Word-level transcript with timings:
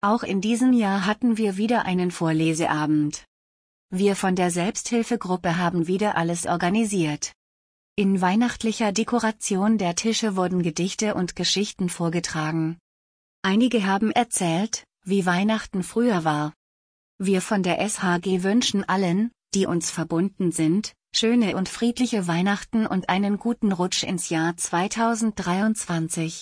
Auch 0.00 0.22
in 0.22 0.40
diesem 0.40 0.72
Jahr 0.72 1.06
hatten 1.06 1.38
wir 1.38 1.56
wieder 1.56 1.84
einen 1.84 2.12
Vorleseabend. 2.12 3.24
Wir 3.90 4.14
von 4.14 4.36
der 4.36 4.52
Selbsthilfegruppe 4.52 5.56
haben 5.56 5.88
wieder 5.88 6.16
alles 6.16 6.46
organisiert. 6.46 7.32
In 7.96 8.20
weihnachtlicher 8.20 8.92
Dekoration 8.92 9.76
der 9.76 9.96
Tische 9.96 10.36
wurden 10.36 10.62
Gedichte 10.62 11.16
und 11.16 11.34
Geschichten 11.34 11.88
vorgetragen. 11.88 12.78
Einige 13.42 13.86
haben 13.86 14.12
erzählt, 14.12 14.84
wie 15.02 15.26
Weihnachten 15.26 15.82
früher 15.82 16.22
war. 16.22 16.52
Wir 17.18 17.42
von 17.42 17.64
der 17.64 17.78
SHG 17.88 18.44
wünschen 18.44 18.88
allen, 18.88 19.32
die 19.52 19.66
uns 19.66 19.90
verbunden 19.90 20.52
sind, 20.52 20.92
schöne 21.12 21.56
und 21.56 21.68
friedliche 21.68 22.28
Weihnachten 22.28 22.86
und 22.86 23.08
einen 23.08 23.36
guten 23.36 23.72
Rutsch 23.72 24.04
ins 24.04 24.28
Jahr 24.28 24.56
2023. 24.56 26.36